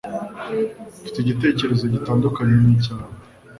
[0.99, 3.11] Mfite igitekerezo gitandukanye n'icyawe.